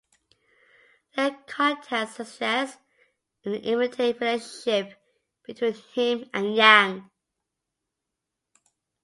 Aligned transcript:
Their 1.15 1.37
contents 1.45 2.15
suggest 2.15 2.79
an 3.45 3.53
intimate 3.53 4.19
relationship 4.19 4.99
between 5.43 5.75
him 5.93 6.27
and 6.33 6.55
Yang. 6.55 7.07